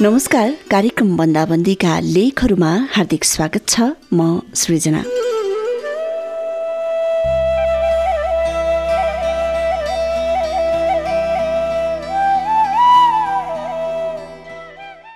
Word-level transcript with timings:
नमस्कार 0.00 0.50
कार्यक्रम 0.70 1.16
बन्दाबन्दीका 1.16 1.92
लेखहरूमा 2.00 2.68
हार्दिक 2.94 3.24
स्वागत 3.24 3.64
छ 3.68 3.86
म 4.14 4.26
सृजना। 4.54 5.00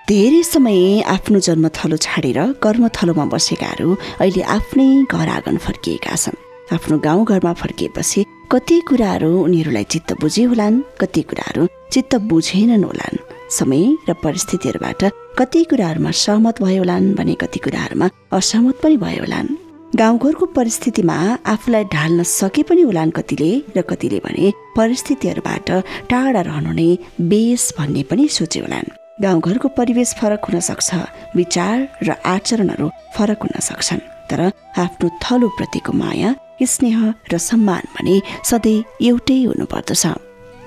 धेरै 0.08 0.42
समय 0.50 0.80
आफ्नो 1.14 1.38
जन्मथलो 1.46 1.96
छाडेर 2.06 2.41
कर्मथलोमा 2.64 3.24
बसेकाहरू 3.34 3.94
अहिले 4.19 4.42
आफ्नै 4.56 4.88
घर 5.06 5.28
आँगन 5.36 5.56
फर्किएका 5.66 6.16
छन्। 6.16 6.42
आफ्नो 6.74 6.98
गाउँघरमा 7.06 7.52
फर्किएपछि 7.62 8.24
कति 8.52 8.80
कुराहरू 8.88 9.30
उनीहरूलाई 9.44 9.84
चित्त 9.94 10.19
बुझे 10.20 10.44
होलान् 10.50 10.83
कति 11.00 11.22
कुराहरू 11.30 11.69
चित्त 11.92 12.14
बुझेनन् 12.33 12.84
होलान्। 12.84 13.21
समय 13.52 13.83
र 14.09 14.12
परिस्थितिहरूबाट 14.24 15.02
कति 15.38 15.62
कुराहरूमा 15.70 16.11
सहमत 16.24 16.62
भयो 16.62 16.79
होलान् 16.79 17.12
भने 17.19 17.34
कति 17.42 17.59
कुराहरूमा 17.65 18.09
असहमत 18.39 18.81
पनि 18.83 18.97
भयो 19.05 19.20
होलान् 19.25 19.56
गाउँघरको 19.97 20.47
परिस्थितिमा 20.56 21.17
आफूलाई 21.53 21.84
ढाल्न 21.94 22.22
सके 22.22 22.62
पनि 22.69 22.83
होलान् 22.83 23.11
कतिले 23.19 23.50
र 23.77 23.83
कतिले 23.91 24.19
भने 24.25 24.53
परिस्थितिहरूबाट 24.77 25.70
टाढा 26.11 26.41
रहनु 26.48 26.72
नै 26.81 26.89
बेस 27.31 27.64
भन्ने 27.78 28.03
पनि 28.11 28.28
सोचे 28.39 28.61
होलान् 28.64 28.92
गाउँघरको 29.22 29.69
परिवेश 29.78 30.14
फरक 30.20 30.44
हुन 30.48 30.61
सक्छ 30.69 30.89
विचार 31.37 31.77
र 32.09 32.11
आचरणहरू 32.34 32.89
फरक 33.16 33.42
हुन 33.44 33.61
सक्छन्। 33.69 34.06
तर 34.31 34.41
आफ्नो 34.84 35.09
थलोप्रतिको 35.22 35.92
माया 35.92 36.34
स्नेह 36.72 36.98
र 37.33 37.39
सम्मान 37.39 37.84
भने 37.94 38.16
सधैँ 38.50 38.84
एउटै 39.09 39.39
हुनुपर्दछ। 39.44 40.05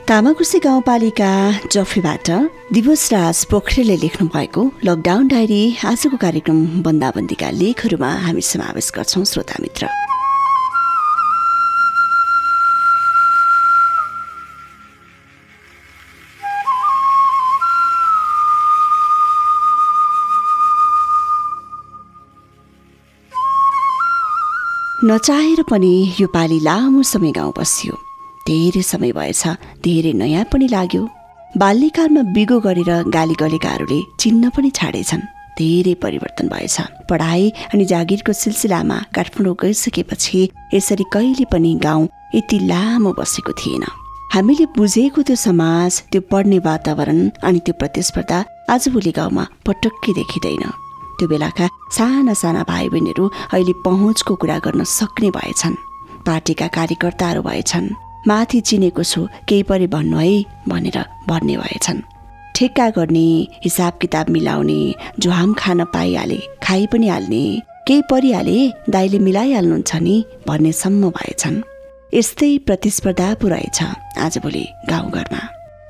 तामाकुसी 0.05 0.59
गाउँपालिका 0.61 1.29
जफीबाट 1.73 2.29
दिवसराज 2.73 3.37
पोखरेलले 3.49 3.95
लेख्नु 3.97 4.27
भएको 4.29 4.61
लकडाउन 4.85 5.27
डायरी 5.27 5.61
आजको 5.81 6.17
कार्यक्रम 6.21 6.59
बन्दाबन्दीका 6.85 7.49
लेखहरूमा 7.49 8.09
हामी 8.25 8.41
समावेश 8.45 8.91
गर्छौँ 8.95 9.25
श्रोता 9.25 9.57
मित्र। 9.65 9.89
नचाहेर 25.03 25.63
पनि 25.65 25.93
यो 26.19 26.27
पालि 26.29 26.59
लामो 26.61 27.01
समय 27.03 27.31
गाउँ 27.31 27.53
बस्यो। 27.57 28.05
धेरै 28.47 28.81
समय 28.83 29.11
भएछ 29.11 29.43
धेरै 29.83 30.11
नयाँ 30.13 30.43
पनि 30.51 30.67
लाग्यो। 30.67 31.01
बाल्यकालमा 31.57 32.21
बिगो 32.35 32.57
गरेर 32.61 32.91
गाली 33.09 33.35
गलेकाहरूले 33.41 33.99
चिन्न 34.21 34.49
पनि 34.55 34.69
छाडेछन्। 34.69 35.23
धेरै 35.59 35.93
परिवर्तन 36.03 36.47
भएछ। 36.53 36.77
पढाइ 37.09 37.49
अनि 37.73 37.85
जागिरको 37.91 38.33
सिलसिलामा 38.33 38.97
काठमाडौँ 39.15 39.55
गइसकेपछि 39.61 40.41
यसरी 40.73 41.05
कहिले 41.13 41.45
पनि 41.53 41.71
गाउँ 41.81 42.07
यति 42.35 42.57
लामो 42.69 43.11
बसेको 43.17 43.53
थिएन। 43.57 43.83
हामीले 44.33 44.65
बुझेको 44.77 45.21
त्यो 45.25 45.35
समाज 45.47 45.91
त्यो 46.11 46.21
पढ्ने 46.31 46.59
वातावरण 46.69 47.19
अनि 47.47 47.59
त्यो 47.65 47.73
प्रतिस्पर्धा 47.81 48.39
आजभोलि 48.69 49.11
गाउँमा 49.17 49.43
पटक्कै 49.65 50.13
देखिँदैन। 50.21 50.63
त्यो 51.17 51.27
बेलाका 51.33 51.65
साना 51.97 52.33
साना 52.37 52.61
भाइ 52.69 52.89
बहिनीहरू 52.93 53.25
अहिले 53.53 53.73
पहुँचको 53.85 54.35
कुरा 54.37 54.57
गर्न 54.65 54.83
सक्ने 54.99 55.29
भएछन्। 55.33 55.81
पार्टीका 56.27 56.67
कार्यकर्ताहरू 56.77 57.41
भएछन्। 57.41 58.04
माथि 58.27 58.59
चिनेको 58.61 59.03
छु 59.03 59.27
केही 59.49 59.63
परि 59.69 59.87
भन्नु 59.87 60.17
है 60.17 60.43
भनेर 60.67 60.97
भन्ने 61.29 61.57
भएछन्। 61.57 62.01
ठेक्का 62.55 62.89
गर्ने 62.97 63.27
हिसाब 63.63 63.97
किताब 64.01 64.29
मिलाउने 64.29 64.79
झुहाम 65.19 65.53
खान 65.53 65.83
पाइहाले 65.93 66.39
खाइ 66.63 66.85
पनि 66.91 67.07
हाल्ने 67.07 67.43
केही 67.87 68.01
परिहाले 68.11 68.57
दाइले 68.89 69.19
मिलाइहाल्नुहुन्छ 69.19 69.95
नि 69.95 70.15
भन्नेसम्म 70.47 71.09
भएछन्। 71.09 71.61
यस्तै 72.13 72.57
प्रतिस्पर्धा 72.67 73.33
पो 73.41 73.47
रहेछ 73.47 73.83
आजभोलि 74.17 74.65
गाउँघरमा। 74.89 75.41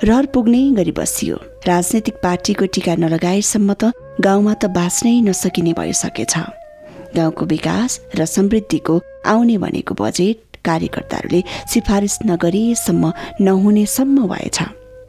रहर 0.03 0.25
पुग्ने 0.33 0.61
गरी 0.71 0.91
बसियो। 0.91 1.35
राजनैतिक 1.67 2.15
पार्टीको 2.23 2.65
टिका 2.75 2.95
नलगाएसम्म 2.95 3.73
त 3.73 3.91
गाउँमा 4.21 4.53
त 4.53 4.65
बाँच्नै 4.75 5.19
नसकिने 5.21 5.73
भइसकेछ। 5.73 6.35
गाउँको 7.15 7.45
विकास 7.45 7.99
र 8.15 8.25
समृद्धिको 8.25 9.01
आउने 9.25 9.57
भनेको 9.57 9.95
बजेट 9.95 10.54
कार्यकर्ताहरूले 10.67 11.41
सिफारिस 11.73 12.17
नगरेसम्म 12.25 13.13
नहुनेसम्म 13.41 14.27
भएछ। 14.27 14.57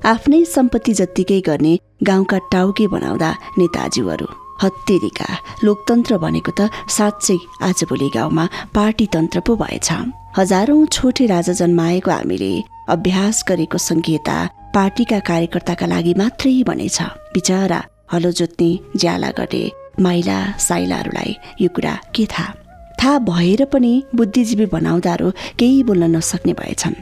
आफ्नै 0.06 0.44
सम्पत्ति 0.46 0.92
जत्तिकै 0.94 1.40
गर्ने 1.46 1.78
गाउँका 2.02 2.38
टाउके 2.52 2.86
बनाउँदा 2.88 3.30
नेताजीहरू 3.58 4.26
हत्तेरीका 4.62 5.28
लोकतन्त्र 5.64 6.18
भनेको 6.18 6.52
त 6.58 6.70
साँच्चै 6.88 7.36
आजभोलि 7.68 8.08
गाउँमा 8.14 8.44
पार्टी 8.74 9.06
तन्त्र 9.14 9.40
पो 9.46 9.56
भएछ। 9.56 9.88
हजारौं 10.38 10.84
छोटे 10.94 11.26
राजा 11.26 11.52
जन्माएको 11.60 12.10
हामीले 12.10 12.52
अभ्यास 12.94 13.44
गरेको 13.48 13.78
संहिता 13.78 14.36
पार्टीका 14.74 15.18
कार्यकर्ताका 15.28 15.86
लागि 15.86 16.14
मात्रै 16.20 16.62
बनेछ। 16.68 16.98
बिचरा 17.34 17.80
हलो 18.12 18.30
जोत्ने 18.38 18.70
ज्याला 18.96 19.30
गर्ने 19.38 19.64
माइला 20.04 20.38
साइलाहरूलाई 20.60 21.36
यो 21.60 21.68
कुरा 21.76 21.94
के 22.14 22.24
थाहा? 22.32 22.65
थाहा 23.06 23.18
भएर 23.22 23.64
पनि 23.64 23.92
बुद्धिजीवी 24.14 24.64
बनाउँदाहरू 24.66 25.30
केही 25.58 25.82
बोल्न 25.82 26.04
नसक्ने 26.16 26.52
भएछन्। 26.52 26.94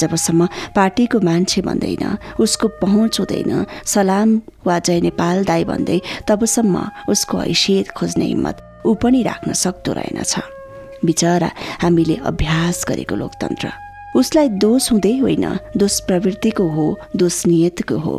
जबसम्म 0.00 0.46
पार्टीको 0.74 1.20
मान्छे 1.20 1.60
भन्दैन 1.62 2.18
उसको 2.40 2.68
पहुँच 2.80 3.20
हुँदैन 3.20 3.64
सलाम 3.86 4.30
वा 4.66 4.78
जय 4.78 5.00
नेपाल 5.00 5.44
दाई 5.44 5.64
भन्दै 5.64 6.00
तबसम्म 6.28 6.82
उसको 7.08 7.38
हैसियत 7.38 7.90
खोज्ने 7.94 8.24
हिम्मत 8.24 8.82
ऊ 8.86 8.94
पनि 8.94 9.22
राख्न 9.22 9.52
सक्दो 9.54 9.92
रहेनछ। 9.92 10.34
बिचरा 11.04 11.50
हामीले 11.82 12.16
अभ्यास 12.26 12.84
गरेको 12.88 13.14
लोकतन्त्र। 13.14 13.70
उसलाई 14.16 14.48
दोष 14.58 14.90
हुँदै 14.92 15.16
होइन 15.18 15.46
दोष 15.76 16.00
प्रवृत्तिको 16.00 16.68
हो 16.68 16.86
दोष 17.16 17.46
नियतको 17.46 17.98
हो। 17.98 18.16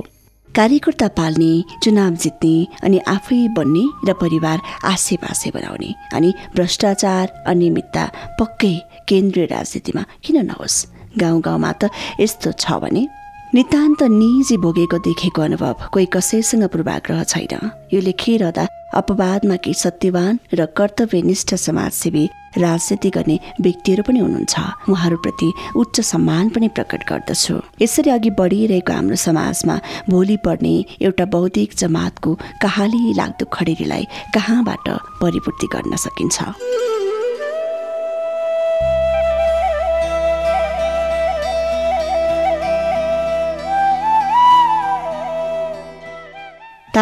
कार्यकर्ता 0.55 1.07
पाल्ने 1.17 1.51
चुनाव 1.83 2.15
जित्ने 2.23 2.55
अनि 2.85 2.97
आफै 3.07 3.37
बन्ने 3.57 3.85
र 4.05 4.13
परिवार 4.13 4.59
आसेपासे 4.85 5.49
बनाउने 5.49 5.89
अनि 6.13 6.29
भ्रष्टाचार 6.55 7.25
अनियमितता 7.49 8.03
पक्कै 8.39 8.73
केन्द्रीय 9.09 9.45
राजनीतिमा 9.49 10.03
किन 10.23 10.37
नहोस्? 10.45 10.75
गाउँ 11.17 11.41
गाउँमा 11.41 11.71
त 11.81 11.89
यस्तो 12.21 12.51
छ 12.61 12.77
भने 12.83 13.03
नितान्त 13.55 14.03
निजी 14.13 14.57
भोगेको 14.61 14.97
देखेको 15.09 15.41
अनुभव 15.41 15.89
कोही 15.93 16.05
कसैसँग 16.13 16.69
पूर्वाग्रह 16.69 17.23
छैन। 17.23 17.53
यो 17.93 17.99
लेखिरहँदा 18.01 18.63
अपवादमा 18.93 19.55
केही 19.55 19.73
सत्यवान 19.73 20.39
र 20.53 20.65
कर्तव्यनिष्ठ 20.77 21.55
समाजसेवी 21.55 22.29
राजनीति 22.57 23.09
गर्ने 23.09 23.39
व्यक्तिहरू 23.61 24.03
पनि 24.07 24.19
हुनुहुन्छ। 24.19 24.55
उहाँहरूप्रति 24.89 25.51
उच्च 25.75 26.01
सम्मान 26.01 26.49
पनि 26.49 26.67
प्रकट 26.67 27.01
गर्दछु। 27.09 27.55
यसरी 27.81 28.09
अघि 28.09 28.29
बढिरहेको 28.39 28.93
हाम्रो 28.93 29.15
समाजमा 29.15 29.79
भोलि 30.09 30.37
पर्ने 30.45 30.73
एउटा 31.01 31.25
बौद्धिक 31.25 31.73
जमातको 31.77 32.37
कहाली 32.61 33.13
लाग्दो 33.13 33.45
खडेरीलाई 33.53 34.07
कहाँबाट 34.35 34.89
परिपूर्ति 35.21 35.67
गर्न 35.73 35.95
सकिन्छ? 35.97 36.37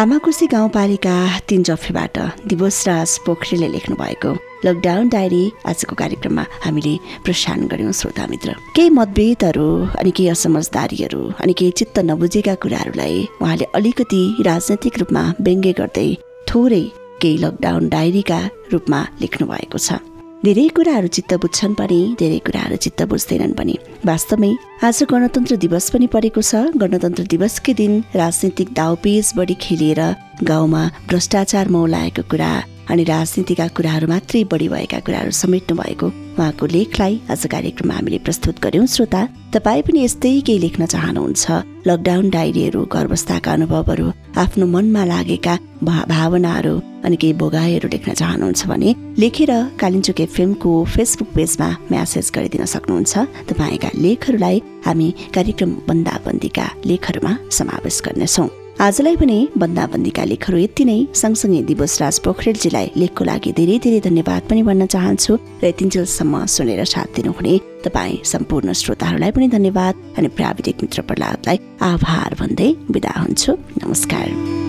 तामाकुसी 0.02 0.46
गाउँपालिका 0.50 1.16
तिन 1.48 1.62
जफेबाट 1.62 2.16
दिवसराज 2.50 3.10
पोखरेलले 3.26 3.68
लेख्नु 3.74 3.94
भएको 3.96 4.30
लकडाउन 4.66 5.08
डायरी 5.14 5.42
आजको 5.70 5.94
कार्यक्रममा 5.94 6.44
हामीले 6.64 6.94
प्रसारण 7.24 7.66
गऱ्यौँ 7.70 7.92
श्रोता 8.00 8.26
मित्र। 8.26 8.50
केही 8.76 8.90
मतभेदहरू 8.98 9.68
अनि 10.00 10.10
केही 10.10 10.28
असमझदारीहरू 10.34 11.22
अनि 11.42 11.52
केही 11.58 11.70
चित्त 11.78 11.98
नबुझेका 12.10 12.54
कुराहरूलाई 12.62 13.16
उहाँले 13.42 13.66
अलिकति 13.78 14.22
राजनैतिक 14.42 14.98
रूपमा 15.00 15.22
व्यङ्ग्य 15.46 15.72
गर्दै 15.78 16.08
थोरै 16.50 16.84
केही 17.22 17.36
लकडाउन 17.44 17.88
डायरीका 17.94 18.40
रूपमा 18.72 19.00
लेख्नु 19.22 19.46
भएको 19.52 19.78
छ। 19.86 20.02
धेरै 20.44 20.62
कुराहरू 20.74 21.06
चित्त 21.06 21.32
बुझ्छन् 21.38 21.74
पनि 21.78 21.98
धेरै 22.18 22.38
कुराहरू 22.46 22.76
चित्त 22.84 23.02
बुझ्दैनन् 23.10 23.54
पनि। 23.58 23.74
वास्तवमै 24.02 24.50
आज 24.82 24.98
गणतन्त्र 25.06 25.54
दिवस 25.64 25.86
पनि 25.94 26.06
परेको 26.14 26.42
छ। 26.42 26.74
गणतन्त्र 26.82 27.24
दिवसकै 27.30 27.74
दिन 27.78 27.92
राजनीतिक 28.10 28.68
दाउपेज 28.74 29.26
बढी 29.38 29.54
खेलिएर 29.62 30.02
गाउँमा 30.42 30.82
भ्रष्टाचार 31.06 31.68
मौलाएको 31.70 32.22
कुरा 32.26 32.50
अनि 32.90 33.02
राजनीतिका 33.14 33.66
कुराहरू 33.76 34.06
मात्रै 34.10 34.42
बढी 34.50 34.68
भएका 34.74 34.98
कुराहरू 35.06 35.30
समेट्नु 35.30 35.78
भएको 35.78 36.06
उहाँको 36.32 36.66
लेखलाई 36.66 37.20
आज 37.30 37.46
कार्यक्रममा 37.52 37.94
हामीले 37.94 38.18
प्रस्तुत 38.24 38.60
गर्यौँ। 38.64 38.86
श्रोता 38.86 39.20
तपाईँ 39.52 39.82
पनि 39.84 40.04
यस्तै 40.04 40.40
केही 40.46 40.58
लेख्न 40.64 40.86
चाहनुहुन्छ? 40.86 41.44
लकडाउन 41.86 42.30
डायरीहरू 42.30 42.80
घरबस्ताका 42.88 43.52
अनुभवहरू 43.52 44.06
आफ्नो 44.42 44.66
मनमा 44.66 45.02
लागेका 45.04 45.54
भावनाहरू 45.84 46.74
अनि 47.04 47.16
केही 47.20 47.32
भोगाईहरू 47.42 47.88
लेख्न 47.92 48.12
चाहनुहुन्छ 48.20 48.62
भने 48.70 48.90
लेखेर 49.20 49.52
कालिम्चोक 49.80 50.20
एफएमको 50.20 50.70
फेसबुक 50.94 51.28
पेजमा 51.36 51.68
म्यासेज 51.92 52.26
गरिदिन 52.36 52.64
सक्नुहुन्छ। 52.64 53.12
तपाईँका 53.50 53.90
लेखहरूलाई 54.04 54.56
हामी 54.86 55.08
कार्यक्रम 55.36 55.70
बन्दाबन्दीका 55.88 56.66
लेखहरूमा 56.88 57.32
समावेश 57.58 57.96
गर्नेछौँ। 58.06 58.61
आजलाई 58.80 59.16
पनि 59.16 59.36
बन्दाबन्दीका 59.58 60.24
लेखहरू 60.24 60.58
यति 60.58 60.84
नै। 60.84 60.96
सँगसँगै 61.14 61.60
दिवस 61.68 62.00
राज 62.02 62.18
पोखरेलजीलाई 62.24 62.86
लेखको 62.96 63.24
लागि 63.24 63.52
धेरै 63.58 63.76
धेरै 63.84 64.00
धन्यवाद 64.08 64.42
पनि 64.48 64.62
भन्न 64.68 64.86
चाहन्छु 64.94 65.32
र 65.62 65.64
यतिन्जेलसम्म 65.66 66.44
सुनेर 66.54 66.84
साथ 66.84 67.08
दिनुहुने 67.16 67.54
तपाईँ 67.84 68.22
सम्पूर्ण 68.32 68.72
श्रोताहरूलाई 68.72 69.30
पनि 69.36 69.48
धन्यवाद 69.56 69.94
अनि 70.18 70.28
प्राविधिक 70.38 70.76
मित्र 70.82 71.02
प्रहलादलाई 71.04 71.56
आभार 71.92 72.30
भन्दै 72.40 72.70
बिदा 72.90 73.12
हुन्छु। 73.20 73.52
नमस्कार। 73.84 74.61